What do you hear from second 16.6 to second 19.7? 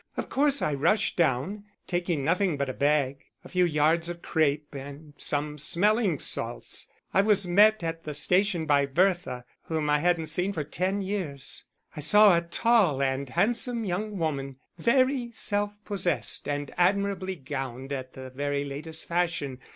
admirably gowned in the very latest fashion.